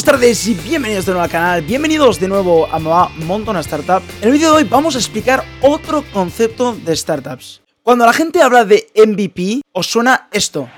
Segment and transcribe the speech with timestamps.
[0.00, 3.60] buenas tardes y bienvenidos de nuevo al canal, bienvenidos de nuevo a Moa Monta una
[3.60, 4.02] Startup.
[4.22, 7.60] En el vídeo de hoy vamos a explicar otro concepto de startups.
[7.82, 10.70] Cuando la gente habla de MVP, os suena esto.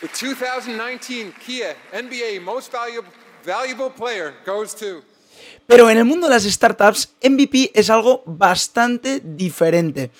[0.00, 3.10] The 2019 Kia NBA Most Valuable,
[3.44, 5.02] valuable Player goes to.
[5.66, 10.10] Pero en el mundo de las startups, MVP es algo bastante diferente.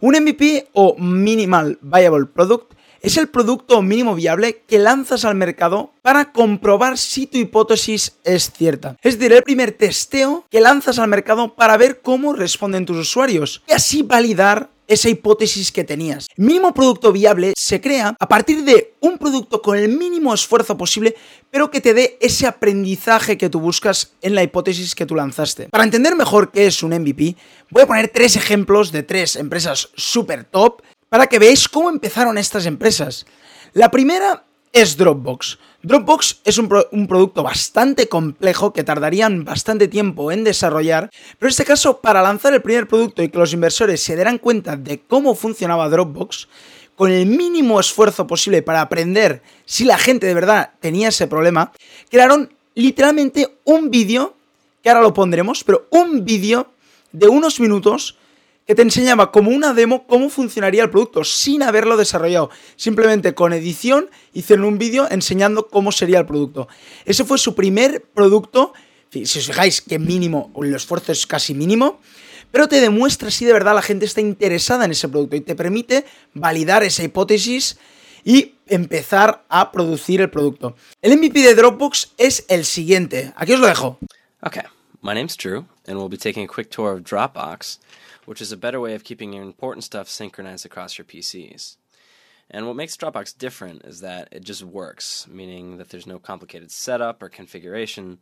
[0.00, 5.92] Un MVP o Minimal Viable Product es el producto mínimo viable que lanzas al mercado
[6.02, 8.96] para comprobar si tu hipótesis es cierta.
[9.02, 13.62] Es decir, el primer testeo que lanzas al mercado para ver cómo responden tus usuarios
[13.68, 16.28] y así validar esa hipótesis que tenías.
[16.36, 21.14] Mínimo producto viable se crea a partir de un producto con el mínimo esfuerzo posible,
[21.50, 25.68] pero que te dé ese aprendizaje que tú buscas en la hipótesis que tú lanzaste.
[25.68, 27.36] Para entender mejor qué es un MVP,
[27.70, 32.38] voy a poner tres ejemplos de tres empresas super top para que veáis cómo empezaron
[32.38, 33.26] estas empresas.
[33.74, 35.58] La primera es Dropbox.
[35.82, 41.48] Dropbox es un, pro- un, producto bastante complejo que tardarían bastante tiempo en desarrollar, pero
[41.48, 44.74] en este caso para lanzar el primer producto y que los inversores se dieran cuenta
[44.78, 46.48] de cómo funcionaba Dropbox,
[46.96, 51.72] con el mínimo esfuerzo posible para aprender si la gente de verdad tenía ese problema,
[52.10, 54.34] crearon literalmente un vídeo,
[54.82, 56.72] que ahora lo pondremos, pero un vídeo
[57.12, 58.16] de unos minutos
[58.66, 62.50] que te enseñaba como una demo cómo funcionaría el producto sin haberlo desarrollado.
[62.76, 66.68] Simplemente con edición hicieron un vídeo enseñando cómo sería el producto.
[67.04, 68.72] Ese fue su primer producto.
[69.10, 72.00] Si os fijáis que mínimo, el esfuerzo es casi mínimo,
[72.50, 75.54] pero te demuestra si de verdad la gente está interesada en ese producto y te
[75.54, 77.78] permite validar esa hipótesis
[78.24, 80.76] y empezar a producir el producto.
[81.02, 83.32] El MVP de Dropbox es el siguiente.
[83.36, 83.98] Aquí os lo dejo.
[84.40, 84.62] Okay,
[85.04, 87.78] my name's Drew, and we'll be taking a quick tour of Dropbox,
[88.24, 91.76] which is a better way of keeping your important stuff synchronized across your PCs.
[92.48, 96.70] And what makes Dropbox different is that it just works, meaning that there's no complicated
[96.70, 98.20] setup or configuration.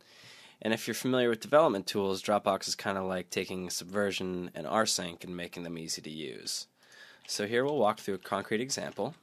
[0.59, 4.65] And if you're familiar with development tools, Dropbox is kind of like taking Subversion and
[4.65, 6.65] rsync and making them easy to use.
[7.27, 9.13] So here we'll walk through a concrete example.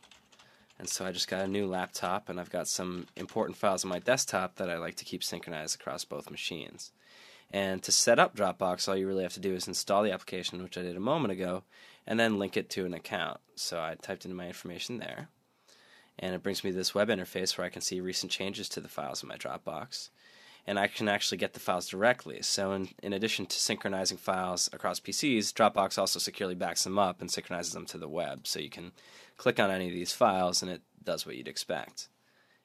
[0.78, 3.90] And so I just got a new laptop, and I've got some important files on
[3.90, 6.92] my desktop that I like to keep synchronized across both machines.
[7.50, 10.62] And to set up Dropbox, all you really have to do is install the application,
[10.62, 11.64] which I did a moment ago,
[12.06, 13.40] and then link it to an account.
[13.54, 15.28] So I typed in my information there,
[16.18, 18.80] and it brings me to this web interface where I can see recent changes to
[18.80, 20.10] the files in my Dropbox.
[20.66, 22.42] And I can actually get the files directly.
[22.42, 27.22] So, in, in addition to synchronizing files across PCs, Dropbox also securely backs them up
[27.22, 28.46] and synchronizes them to the web.
[28.46, 28.92] So, you can
[29.38, 32.08] click on any of these files and it does what you'd expect.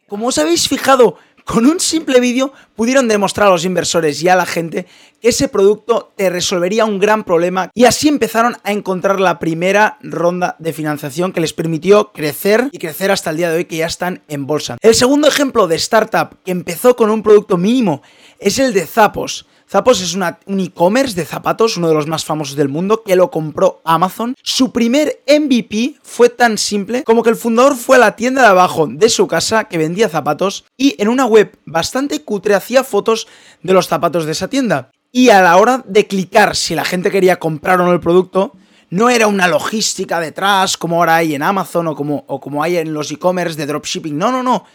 [0.07, 4.35] Como os habéis fijado, con un simple vídeo pudieron demostrar a los inversores y a
[4.35, 4.85] la gente
[5.21, 9.97] que ese producto te resolvería un gran problema y así empezaron a encontrar la primera
[10.01, 13.77] ronda de financiación que les permitió crecer y crecer hasta el día de hoy que
[13.77, 14.77] ya están en bolsa.
[14.81, 18.01] El segundo ejemplo de startup que empezó con un producto mínimo
[18.39, 19.45] es el de Zappos.
[19.73, 23.15] Zappos es una, un e-commerce de zapatos, uno de los más famosos del mundo, que
[23.15, 24.35] lo compró Amazon.
[24.43, 28.49] Su primer MVP fue tan simple como que el fundador fue a la tienda de
[28.49, 33.27] abajo de su casa que vendía zapatos y en una web bastante cutre hacía fotos
[33.63, 34.91] de los zapatos de esa tienda.
[35.11, 38.53] Y a la hora de clicar si la gente quería comprar o no el producto,
[38.91, 42.77] no era una logística detrás como ahora hay en Amazon o como, o como hay
[42.77, 44.15] en los e-commerce de dropshipping.
[44.15, 44.65] No, no, no.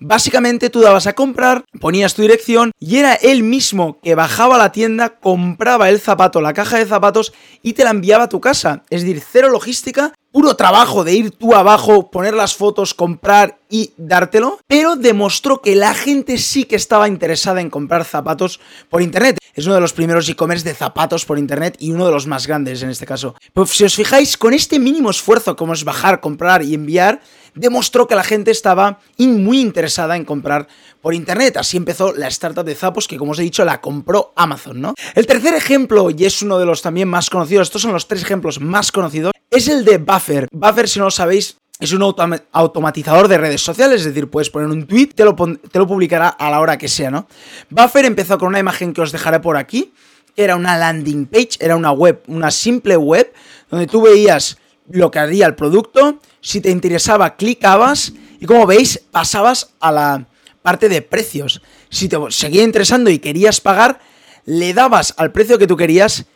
[0.00, 4.58] Básicamente tú dabas a comprar, ponías tu dirección y era él mismo que bajaba a
[4.58, 8.40] la tienda, compraba el zapato, la caja de zapatos y te la enviaba a tu
[8.40, 8.82] casa.
[8.88, 13.92] Es decir, cero logística, puro trabajo de ir tú abajo, poner las fotos, comprar y
[13.98, 19.39] dártelo, pero demostró que la gente sí que estaba interesada en comprar zapatos por internet.
[19.60, 22.46] Es uno de los primeros e-commerce de zapatos por internet y uno de los más
[22.46, 23.34] grandes en este caso.
[23.52, 27.20] Pues si os fijáis, con este mínimo esfuerzo como es bajar, comprar y enviar,
[27.54, 30.66] demostró que la gente estaba muy interesada en comprar
[31.02, 31.58] por internet.
[31.58, 34.94] Así empezó la startup de Zappos, que como os he dicho, la compró Amazon, ¿no?
[35.14, 38.22] El tercer ejemplo, y es uno de los también más conocidos, estos son los tres
[38.22, 40.48] ejemplos más conocidos, es el de Buffer.
[40.50, 44.50] Buffer, si no lo sabéis, es un autom automatizador de redes sociales, es decir, puedes
[44.50, 47.26] poner un tweet, te lo, te lo publicará a la hora que sea, ¿no?
[47.70, 49.92] Buffer empezó con una imagen que os dejaré por aquí,
[50.36, 53.32] que era una landing page, era una web, una simple web,
[53.70, 54.58] donde tú veías
[54.90, 60.26] lo que haría el producto, si te interesaba clicabas y como veis pasabas a la
[60.62, 61.62] parte de precios.
[61.88, 64.00] Si te seguía interesando y querías pagar,
[64.44, 66.26] le dabas al precio que tú querías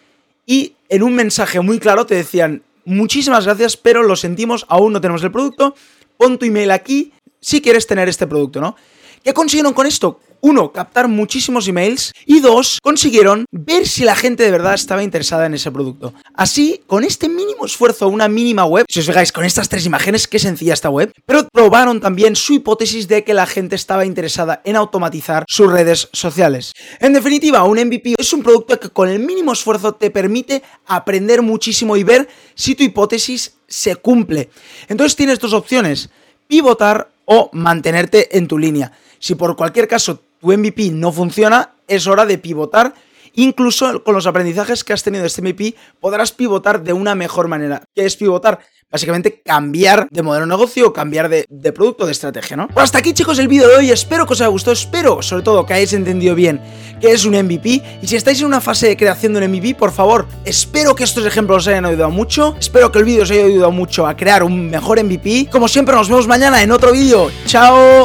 [0.47, 5.01] y en un mensaje muy claro te decían muchísimas gracias, pero lo sentimos, aún no
[5.01, 5.75] tenemos el producto,
[6.17, 8.77] pon tu email aquí si quieres tener este producto, ¿no?
[9.23, 10.21] ¿Qué consiguieron con esto?
[10.45, 15.47] Uno, captar muchísimos emails y dos, consiguieron ver si la gente de verdad estaba interesada
[15.47, 16.13] en ese producto.
[16.35, 20.29] Así, con este mínimo esfuerzo, una mínima web, si os fijáis con estas tres imágenes,
[20.29, 24.61] qué sencilla esta web, pero probaron también su hipótesis de que la gente estaba interesada
[24.67, 26.75] en automatizar sus redes sociales.
[27.01, 31.41] En definitiva, un MVP es un producto que con el mínimo esfuerzo te permite aprender
[31.41, 34.51] muchísimo y ver si tu hipótesis se cumple.
[34.89, 36.11] Entonces tienes dos opciones,
[36.49, 38.93] pivotar o mantenerte en tu línea.
[39.19, 42.95] Si por cualquier caso tu MVP no funciona, es hora de pivotar.
[43.37, 47.49] Incluso con los aprendizajes que has tenido de este MVP, podrás pivotar de una mejor
[47.49, 47.83] manera.
[47.95, 48.61] ¿Qué es pivotar?
[48.91, 52.69] Básicamente cambiar de modelo de negocio cambiar de, de producto, de estrategia, ¿no?
[52.69, 55.43] Pues hasta aquí chicos el vídeo de hoy, espero que os haya gustado, espero sobre
[55.43, 56.61] todo que hayáis entendido bien
[57.01, 59.75] qué es un MVP y si estáis en una fase de creación de un MVP,
[59.75, 63.31] por favor, espero que estos ejemplos os hayan ayudado mucho, espero que el vídeo os
[63.33, 65.49] haya ayudado mucho a crear un mejor MVP.
[65.51, 68.03] Como siempre nos vemos mañana en otro vídeo, chao.